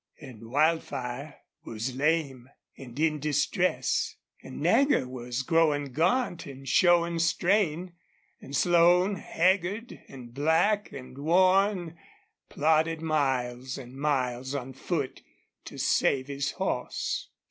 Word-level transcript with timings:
And 0.19 0.49
Wildfire 0.49 1.35
was 1.63 1.93
lame 1.95 2.49
and 2.75 2.99
in 2.99 3.19
distress 3.19 4.15
and 4.41 4.59
Nagger 4.59 5.07
was 5.07 5.43
growing 5.43 5.91
gaunt 5.93 6.47
and 6.47 6.67
showing 6.67 7.19
strain; 7.19 7.93
and 8.41 8.55
Slone, 8.55 9.17
haggard 9.17 10.01
and 10.07 10.33
black 10.33 10.91
and 10.91 11.15
worn, 11.19 11.99
plodded 12.49 13.03
miles 13.03 13.77
and 13.77 13.95
miles 13.95 14.55
on 14.55 14.73
foot 14.73 15.21
to 15.65 15.77
save 15.77 16.29
his 16.29 16.53
horse. 16.53 17.29